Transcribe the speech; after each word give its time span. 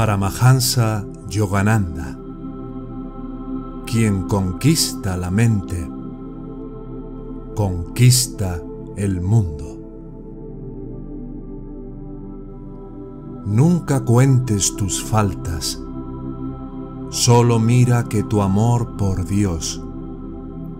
Paramahansa 0.00 1.04
Yogananda, 1.28 2.18
quien 3.84 4.22
conquista 4.22 5.14
la 5.18 5.30
mente, 5.30 5.86
conquista 7.54 8.62
el 8.96 9.20
mundo. 9.20 9.66
Nunca 13.44 14.02
cuentes 14.02 14.74
tus 14.74 15.04
faltas, 15.04 15.78
solo 17.10 17.58
mira 17.58 18.04
que 18.04 18.22
tu 18.22 18.40
amor 18.40 18.96
por 18.96 19.26
Dios 19.26 19.84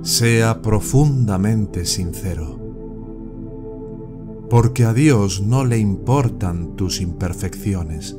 sea 0.00 0.62
profundamente 0.62 1.84
sincero, 1.84 2.58
porque 4.48 4.86
a 4.86 4.94
Dios 4.94 5.42
no 5.42 5.66
le 5.66 5.76
importan 5.76 6.76
tus 6.76 7.02
imperfecciones 7.02 8.16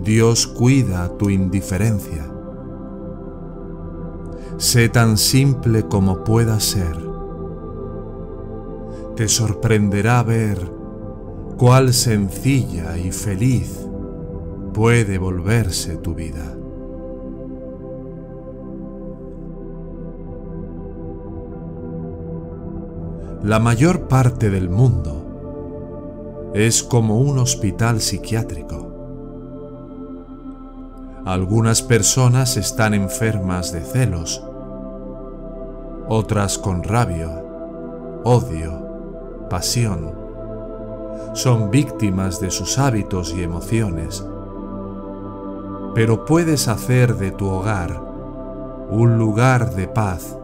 Dios 0.00 0.46
cuida 0.46 1.16
tu 1.18 1.28
indiferencia. 1.28 2.26
Sé 4.56 4.88
tan 4.88 5.18
simple 5.18 5.82
como 5.82 6.24
pueda 6.24 6.58
ser. 6.60 6.96
Te 9.16 9.28
sorprenderá 9.28 10.22
ver 10.22 10.58
cuál 11.58 11.92
sencilla 11.92 12.96
y 12.96 13.12
feliz 13.12 13.86
puede 14.72 15.18
volverse 15.18 15.98
tu 15.98 16.14
vida. 16.14 16.56
La 23.42 23.58
mayor 23.58 24.08
parte 24.08 24.48
del 24.48 24.70
mundo 24.70 26.50
es 26.54 26.82
como 26.82 27.18
un 27.18 27.38
hospital 27.38 28.00
psiquiátrico 28.00 28.91
algunas 31.24 31.82
personas 31.82 32.56
están 32.56 32.94
enfermas 32.94 33.70
de 33.70 33.82
celos, 33.82 34.42
otras 36.08 36.58
con 36.58 36.82
rabia, 36.82 37.28
odio, 38.24 39.46
pasión. 39.48 40.16
Son 41.34 41.70
víctimas 41.70 42.40
de 42.40 42.50
sus 42.50 42.76
hábitos 42.76 43.32
y 43.36 43.42
emociones. 43.42 44.26
Pero 45.94 46.24
puedes 46.24 46.66
hacer 46.66 47.14
de 47.16 47.30
tu 47.30 47.48
hogar 47.48 48.02
un 48.90 49.16
lugar 49.16 49.74
de 49.76 49.86
paz 49.86 50.36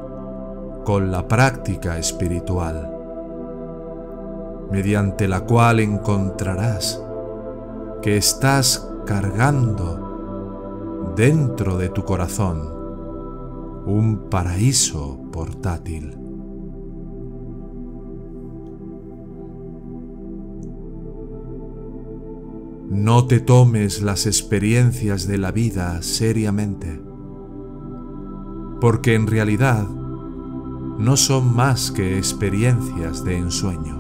con 0.85 1.11
la 1.11 1.27
práctica 1.27 1.99
espiritual, 1.99 2.89
mediante 4.71 5.27
la 5.27 5.41
cual 5.41 5.81
encontrarás 5.81 7.03
que 8.01 8.17
estás 8.17 8.89
cargando 9.07 10.08
dentro 11.17 11.79
de 11.79 11.89
tu 11.89 12.05
corazón 12.05 12.79
un 13.89 14.29
paraíso 14.29 15.19
portátil. 15.33 16.15
No 22.91 23.27
te 23.27 23.41
tomes 23.41 24.03
las 24.03 24.27
experiencias 24.27 25.27
de 25.27 25.39
la 25.39 25.53
vida 25.53 26.03
seriamente, 26.03 27.01
porque 28.81 29.15
en 29.15 29.27
realidad 29.27 29.89
no 30.99 31.17
son 31.17 31.57
más 31.57 31.91
que 31.91 32.19
experiencias 32.19 33.25
de 33.25 33.39
ensueño. 33.39 33.99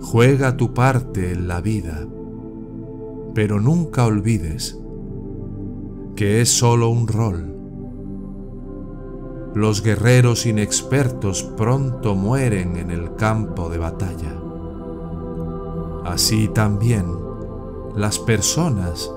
Juega 0.00 0.56
tu 0.56 0.74
parte 0.74 1.30
en 1.32 1.46
la 1.46 1.60
vida, 1.60 2.08
pero 3.34 3.60
nunca 3.60 4.04
olvides 4.04 4.80
que 6.18 6.40
es 6.40 6.50
solo 6.50 6.90
un 6.90 7.06
rol. 7.06 7.54
Los 9.54 9.84
guerreros 9.84 10.46
inexpertos 10.46 11.44
pronto 11.44 12.16
mueren 12.16 12.76
en 12.76 12.90
el 12.90 13.14
campo 13.14 13.68
de 13.68 13.78
batalla. 13.78 14.34
Así 16.04 16.48
también, 16.48 17.06
las 17.94 18.18
personas 18.18 19.08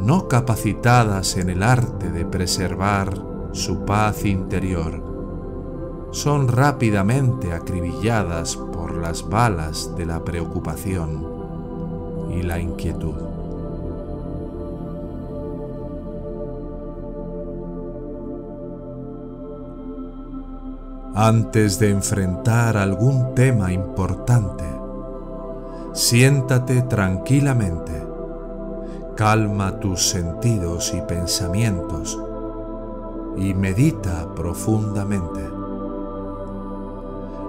no 0.00 0.28
capacitadas 0.28 1.38
en 1.38 1.48
el 1.48 1.62
arte 1.62 2.10
de 2.10 2.26
preservar 2.26 3.14
su 3.52 3.86
paz 3.86 4.26
interior 4.26 6.08
son 6.10 6.46
rápidamente 6.46 7.54
acribilladas 7.54 8.56
por 8.56 8.98
las 8.98 9.26
balas 9.26 9.96
de 9.96 10.04
la 10.04 10.22
preocupación 10.22 11.26
y 12.38 12.42
la 12.42 12.60
inquietud. 12.60 13.29
Antes 21.22 21.78
de 21.78 21.90
enfrentar 21.90 22.78
algún 22.78 23.34
tema 23.34 23.70
importante, 23.74 24.64
siéntate 25.92 26.80
tranquilamente, 26.80 27.92
calma 29.16 29.78
tus 29.80 30.08
sentidos 30.08 30.94
y 30.94 31.02
pensamientos 31.02 32.18
y 33.36 33.52
medita 33.52 34.34
profundamente. 34.34 35.46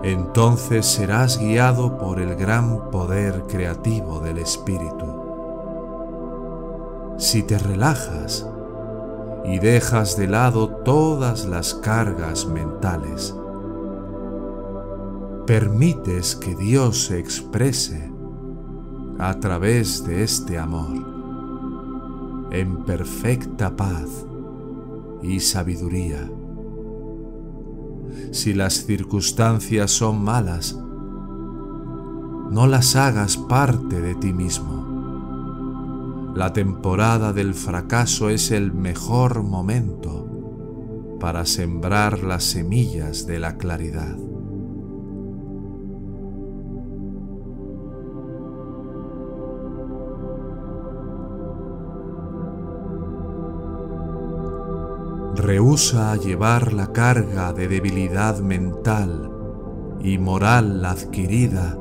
Entonces 0.04 0.86
serás 0.86 1.40
guiado 1.40 1.98
por 1.98 2.20
el 2.20 2.36
gran 2.36 2.90
poder 2.90 3.44
creativo 3.48 4.20
del 4.20 4.40
Espíritu. 4.40 5.06
Si 7.18 7.42
te 7.44 7.58
relajas 7.58 8.46
y 9.46 9.60
dejas 9.60 10.18
de 10.18 10.28
lado 10.28 10.68
todas 10.68 11.46
las 11.46 11.74
cargas 11.74 12.46
mentales, 12.46 13.34
permites 15.52 16.36
que 16.38 16.56
Dios 16.56 17.08
se 17.08 17.20
exprese 17.20 18.10
a 19.20 19.38
través 19.42 20.06
de 20.06 20.24
este 20.24 20.58
amor 20.58 22.48
en 22.54 22.86
perfecta 22.86 23.76
paz 23.76 24.26
y 25.22 25.42
sabiduría. 25.42 26.32
Si 28.32 28.54
las 28.54 28.86
circunstancias 28.86 29.92
son 29.92 30.24
malas, 30.24 30.80
no 32.50 32.66
las 32.66 32.96
hagas 32.96 33.36
parte 33.36 34.00
de 34.00 34.16
ti 34.16 34.32
mismo. 34.32 36.32
La 36.34 36.54
temporada 36.54 37.34
del 37.34 37.56
fracaso 37.56 38.30
es 38.30 38.52
el 38.52 38.72
mejor 38.72 39.44
momento 39.44 41.18
para 41.20 41.46
sembrar 41.46 42.24
las 42.24 42.46
semillas 42.46 43.28
de 43.28 43.40
la 43.40 43.58
claridad. 43.58 44.16
Rehúsa 55.52 56.16
llevar 56.16 56.72
la 56.72 56.94
carga 56.94 57.52
de 57.52 57.68
debilidad 57.68 58.40
mental 58.40 59.30
y 60.00 60.18
moral 60.18 60.86
adquirida 60.86 61.78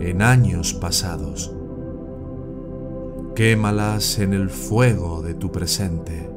en 0.00 0.22
años 0.22 0.72
pasados. 0.72 1.54
Quémalas 3.34 4.18
en 4.20 4.32
el 4.32 4.48
fuego 4.48 5.20
de 5.20 5.34
tu 5.34 5.52
presente. 5.52 6.30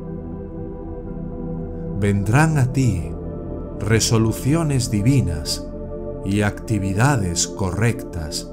Vendrán 2.02 2.58
a 2.58 2.74
ti 2.74 3.14
resoluciones 3.80 4.92
divinas 4.92 5.66
y 6.26 6.42
actividades 6.42 7.48
correctas 7.48 8.52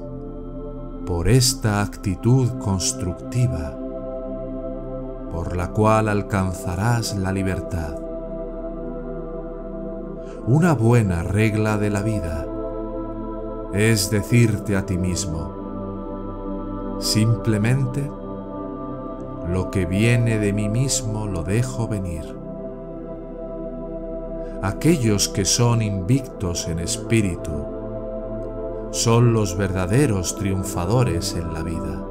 por 1.05 1.27
esta 1.27 1.81
actitud 1.81 2.47
constructiva 2.59 3.77
por 5.33 5.57
la 5.57 5.71
cual 5.71 6.07
alcanzarás 6.07 7.17
la 7.17 7.33
libertad. 7.33 8.04
Una 10.47 10.73
buena 10.73 11.23
regla 11.23 11.79
de 11.79 11.89
la 11.89 12.03
vida 12.03 12.45
es 13.73 14.11
decirte 14.11 14.75
a 14.75 14.85
ti 14.85 14.95
mismo, 14.95 16.99
simplemente 17.01 18.07
lo 19.49 19.71
que 19.71 19.87
viene 19.87 20.37
de 20.37 20.53
mí 20.53 20.69
mismo 20.69 21.25
lo 21.25 21.41
dejo 21.41 21.87
venir. 21.87 22.37
Aquellos 24.61 25.29
que 25.29 25.45
son 25.45 25.81
invictos 25.81 26.67
en 26.67 26.77
espíritu 26.77 27.65
son 28.91 29.33
los 29.33 29.57
verdaderos 29.57 30.35
triunfadores 30.35 31.35
en 31.35 31.53
la 31.53 31.63
vida. 31.63 32.05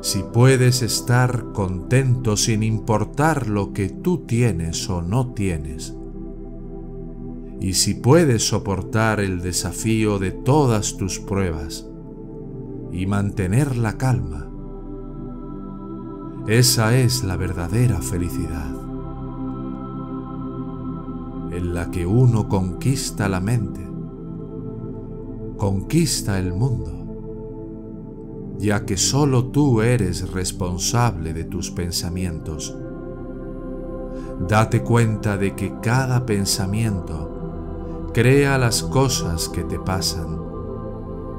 Si 0.00 0.22
puedes 0.22 0.80
estar 0.80 1.52
contento 1.52 2.38
sin 2.38 2.62
importar 2.62 3.48
lo 3.48 3.74
que 3.74 3.90
tú 3.90 4.24
tienes 4.24 4.88
o 4.88 5.02
no 5.02 5.34
tienes, 5.34 5.94
y 7.62 7.74
si 7.74 7.94
puedes 7.94 8.48
soportar 8.48 9.20
el 9.20 9.40
desafío 9.40 10.18
de 10.18 10.32
todas 10.32 10.96
tus 10.96 11.20
pruebas 11.20 11.88
y 12.90 13.06
mantener 13.06 13.76
la 13.76 13.96
calma, 13.96 14.50
esa 16.48 16.98
es 16.98 17.22
la 17.22 17.36
verdadera 17.36 18.02
felicidad, 18.02 18.68
en 21.52 21.72
la 21.72 21.88
que 21.92 22.04
uno 22.04 22.48
conquista 22.48 23.28
la 23.28 23.38
mente, 23.38 23.88
conquista 25.56 26.40
el 26.40 26.54
mundo, 26.54 28.56
ya 28.58 28.84
que 28.84 28.96
solo 28.96 29.52
tú 29.52 29.82
eres 29.82 30.32
responsable 30.32 31.32
de 31.32 31.44
tus 31.44 31.70
pensamientos. 31.70 32.76
Date 34.48 34.82
cuenta 34.82 35.36
de 35.36 35.54
que 35.54 35.78
cada 35.80 36.26
pensamiento 36.26 37.31
crea 38.12 38.58
las 38.58 38.82
cosas 38.82 39.48
que 39.48 39.64
te 39.64 39.78
pasan 39.78 40.38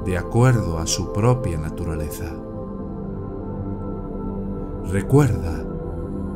de 0.04 0.18
acuerdo 0.18 0.78
a 0.78 0.86
su 0.86 1.12
propia 1.12 1.56
naturaleza. 1.56 2.32
Recuerda 4.90 5.64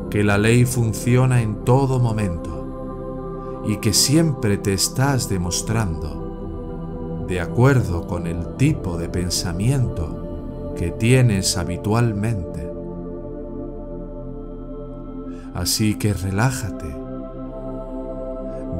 que 0.09 0.23
la 0.23 0.37
ley 0.37 0.65
funciona 0.65 1.41
en 1.41 1.65
todo 1.65 1.99
momento 1.99 3.63
y 3.67 3.77
que 3.77 3.93
siempre 3.93 4.57
te 4.57 4.73
estás 4.73 5.29
demostrando 5.29 7.25
de 7.27 7.41
acuerdo 7.41 8.07
con 8.07 8.25
el 8.25 8.55
tipo 8.55 8.97
de 8.97 9.07
pensamiento 9.09 10.73
que 10.75 10.89
tienes 10.91 11.57
habitualmente. 11.57 12.71
Así 15.53 15.95
que 15.95 16.13
relájate. 16.13 17.08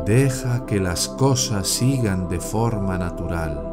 Deja 0.05 0.65
que 0.65 0.79
las 0.79 1.07
cosas 1.07 1.67
sigan 1.67 2.27
de 2.27 2.39
forma 2.39 2.97
natural, 2.97 3.63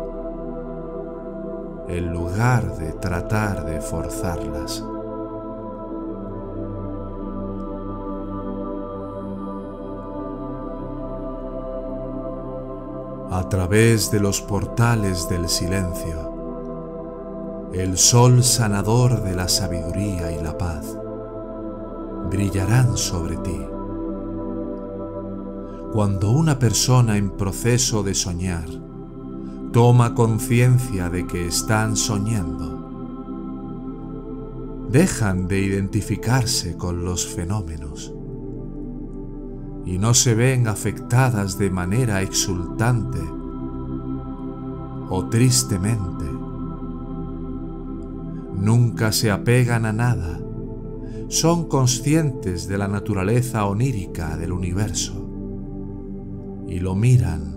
en 1.88 2.12
lugar 2.12 2.76
de 2.76 2.92
tratar 2.92 3.64
de 3.64 3.80
forzarlas. 3.80 4.84
a 13.36 13.50
través 13.50 14.10
de 14.10 14.18
los 14.18 14.40
portales 14.40 15.28
del 15.28 15.50
silencio, 15.50 17.68
el 17.74 17.98
sol 17.98 18.42
sanador 18.42 19.22
de 19.22 19.34
la 19.34 19.46
sabiduría 19.46 20.32
y 20.32 20.42
la 20.42 20.56
paz 20.56 20.96
brillarán 22.30 22.96
sobre 22.96 23.36
ti. 23.36 23.75
Cuando 25.96 26.30
una 26.30 26.58
persona 26.58 27.16
en 27.16 27.30
proceso 27.30 28.02
de 28.02 28.14
soñar 28.14 28.68
toma 29.72 30.14
conciencia 30.14 31.08
de 31.08 31.26
que 31.26 31.46
están 31.46 31.96
soñando, 31.96 32.76
dejan 34.90 35.48
de 35.48 35.58
identificarse 35.60 36.76
con 36.76 37.02
los 37.02 37.26
fenómenos 37.26 38.12
y 39.86 39.96
no 39.96 40.12
se 40.12 40.34
ven 40.34 40.68
afectadas 40.68 41.56
de 41.56 41.70
manera 41.70 42.20
exultante 42.20 43.22
o 45.08 45.28
tristemente. 45.30 46.26
Nunca 48.54 49.12
se 49.12 49.30
apegan 49.30 49.86
a 49.86 49.94
nada, 49.94 50.42
son 51.28 51.66
conscientes 51.66 52.68
de 52.68 52.76
la 52.76 52.86
naturaleza 52.86 53.64
onírica 53.64 54.36
del 54.36 54.52
universo 54.52 55.26
y 56.66 56.80
lo 56.80 56.94
miran 56.94 57.56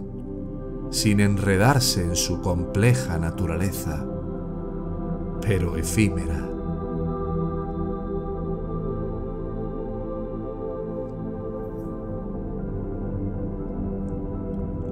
sin 0.91 1.19
enredarse 1.19 2.03
en 2.03 2.15
su 2.15 2.41
compleja 2.41 3.19
naturaleza, 3.19 4.05
pero 5.41 5.77
efímera. 5.77 6.45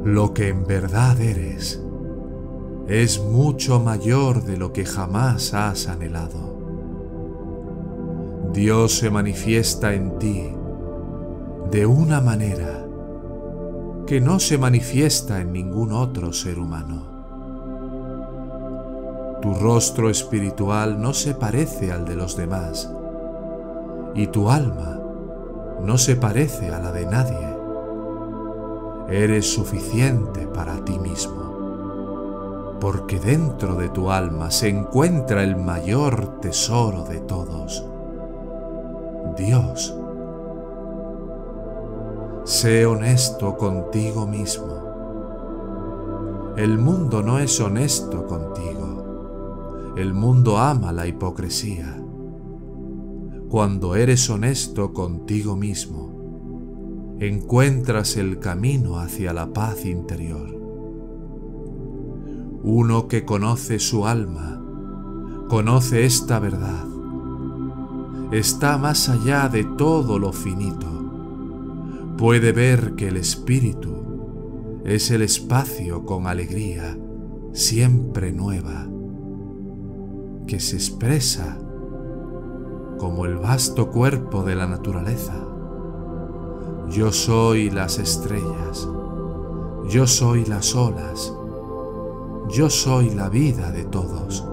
Lo 0.03 0.33
que 0.33 0.49
en 0.49 0.65
verdad 0.65 1.19
eres 1.19 1.83
es 2.87 3.21
mucho 3.21 3.81
mayor 3.81 4.43
de 4.43 4.55
lo 4.55 4.71
que 4.71 4.85
jamás 4.85 5.53
has 5.53 5.89
anhelado. 5.89 6.55
Dios 8.53 8.97
se 8.97 9.09
manifiesta 9.09 9.93
en 9.93 10.17
ti 10.17 10.43
de 11.69 11.85
una 11.85 12.21
manera 12.21 12.86
que 14.07 14.21
no 14.21 14.39
se 14.39 14.57
manifiesta 14.57 15.41
en 15.41 15.51
ningún 15.51 15.91
otro 15.91 16.33
ser 16.33 16.57
humano. 16.57 17.15
Tu 19.41 19.53
rostro 19.53 20.09
espiritual 20.09 20.99
no 20.99 21.13
se 21.13 21.35
parece 21.35 21.91
al 21.91 22.05
de 22.05 22.15
los 22.15 22.35
demás 22.37 22.89
y 24.15 24.27
tu 24.27 24.49
alma 24.49 24.99
no 25.83 25.97
se 25.97 26.15
parece 26.15 26.69
a 26.69 26.79
la 26.79 26.91
de 26.91 27.05
nadie 27.05 27.57
eres 29.09 29.53
suficiente 29.53 30.47
para 30.47 30.83
ti 30.83 30.99
mismo, 30.99 32.77
porque 32.79 33.19
dentro 33.19 33.75
de 33.75 33.89
tu 33.89 34.11
alma 34.11 34.51
se 34.51 34.69
encuentra 34.69 35.43
el 35.43 35.55
mayor 35.55 36.39
tesoro 36.41 37.03
de 37.03 37.19
todos, 37.19 37.85
Dios. 39.37 39.95
Sé 42.47 42.85
honesto 42.85 43.57
contigo 43.57 44.25
mismo. 44.25 46.53
El 46.55 46.77
mundo 46.77 47.21
no 47.21 47.39
es 47.39 47.59
honesto 47.59 48.25
contigo. 48.25 49.93
El 49.97 50.13
mundo 50.13 50.57
ama 50.57 50.93
la 50.93 51.07
hipocresía. 51.07 52.01
Cuando 53.49 53.97
eres 53.97 54.29
honesto 54.29 54.93
contigo 54.93 55.57
mismo, 55.57 57.17
encuentras 57.19 58.15
el 58.15 58.39
camino 58.39 58.97
hacia 58.97 59.33
la 59.33 59.51
paz 59.51 59.85
interior. 59.85 60.57
Uno 62.63 63.09
que 63.09 63.25
conoce 63.25 63.77
su 63.77 64.07
alma, 64.07 64.63
conoce 65.49 66.05
esta 66.05 66.39
verdad, 66.39 66.85
está 68.31 68.77
más 68.77 69.09
allá 69.09 69.49
de 69.49 69.65
todo 69.65 70.17
lo 70.17 70.31
finito, 70.31 70.96
puede 72.17 72.51
ver 72.51 72.95
que 72.95 73.07
el 73.07 73.17
espíritu 73.17 74.81
es 74.85 75.11
el 75.11 75.21
espacio 75.21 76.05
con 76.05 76.27
alegría 76.27 76.97
siempre 77.53 78.31
nueva, 78.31 78.87
que 80.47 80.59
se 80.59 80.75
expresa 80.75 81.57
como 82.97 83.25
el 83.25 83.37
vasto 83.37 83.89
cuerpo 83.91 84.43
de 84.43 84.55
la 84.55 84.67
naturaleza 84.67 85.47
yo 86.89 87.11
soy 87.11 87.69
las 87.69 87.99
estrellas, 87.99 88.87
yo 89.89 90.07
soy 90.07 90.45
las 90.45 90.73
olas, 90.73 91.33
yo 92.49 92.69
soy 92.69 93.09
la 93.09 93.27
vida 93.27 93.71
de 93.71 93.83
todos. 93.83 94.47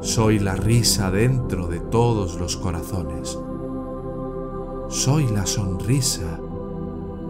Soy 0.00 0.38
la 0.38 0.56
risa 0.56 1.10
dentro 1.10 1.68
de 1.68 1.80
todos 1.80 2.40
los 2.40 2.56
corazones. 2.56 3.38
Soy 4.88 5.26
la 5.26 5.44
sonrisa 5.46 6.38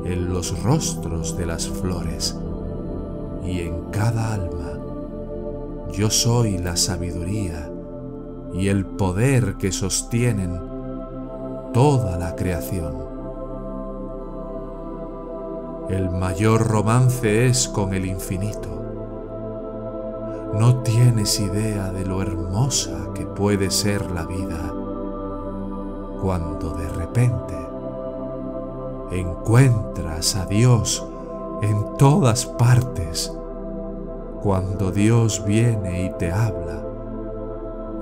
en 0.05 0.29
los 0.29 0.63
rostros 0.63 1.39
de 1.39 1.47
las 1.47 1.67
flores 1.67 2.39
y 3.43 3.61
en 3.61 3.85
cada 3.91 4.35
alma. 4.35 4.79
Yo 5.91 6.11
soy 6.11 6.59
la 6.59 6.77
sabiduría 6.77 7.71
y 8.53 8.69
el 8.69 8.85
poder 8.85 9.55
que 9.57 9.73
sostienen 9.73 10.61
toda 11.73 12.19
la 12.19 12.37
creación. 12.37 12.95
El 15.89 16.11
mayor 16.11 16.69
romance 16.69 17.47
es 17.47 17.69
con 17.69 17.95
el 17.95 18.05
infinito. 18.05 18.69
No 20.59 20.83
tienes 20.83 21.41
idea 21.41 21.91
de 21.91 22.05
lo 22.05 22.21
hermosa 22.21 23.09
que 23.15 23.25
puede 23.25 23.71
ser 23.71 24.11
la 24.11 24.27
vida 24.27 24.76
cuando 26.21 26.75
de 26.75 26.89
repente 26.89 27.55
encuentras 29.11 30.37
a 30.37 30.47
Dios 30.47 31.07
en 31.63 31.97
todas 31.97 32.47
partes 32.47 33.33
cuando 34.43 34.93
Dios 34.93 35.45
viene 35.47 36.07
y 36.07 36.19
te 36.19 36.31
habla 36.31 36.83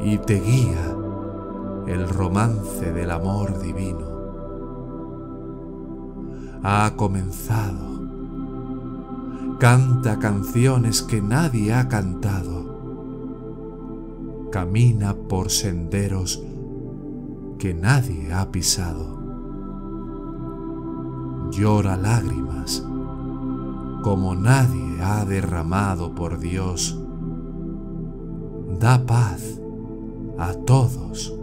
y 0.00 0.18
te 0.18 0.40
guía 0.40 0.94
el 1.87 2.09
romance 2.09 2.92
del 2.92 3.11
amor 3.11 3.61
divino. 3.61 4.14
Ha 6.62 6.92
comenzado. 6.97 7.94
Canta 9.59 10.18
canciones 10.18 11.02
que 11.02 11.23
nadie 11.23 11.73
ha 11.73 11.88
cantado. 11.88 12.75
Camina 14.50 15.14
por 15.14 15.50
senderos 15.50 16.42
que 17.59 17.75
nadie 17.75 18.33
ha 18.33 18.51
pisado. 18.51 19.23
Llora 21.51 21.97
lágrimas 21.97 22.85
como 24.03 24.35
nadie 24.35 25.03
ha 25.03 25.25
derramado 25.25 26.15
por 26.15 26.39
Dios. 26.39 26.99
Da 28.79 29.07
paz 29.07 29.61
a 30.39 30.53
todos. 30.53 31.35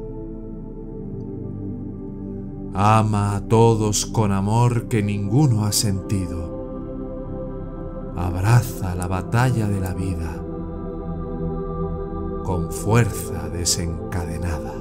Ama 2.73 3.35
a 3.35 3.41
todos 3.47 4.05
con 4.05 4.31
amor 4.31 4.87
que 4.87 5.01
ninguno 5.01 5.65
ha 5.65 5.71
sentido. 5.71 6.51
Abraza 8.15 8.95
la 8.95 9.07
batalla 9.07 9.67
de 9.67 9.79
la 9.79 9.93
vida 9.93 10.41
con 12.43 12.71
fuerza 12.71 13.49
desencadenada. 13.49 14.80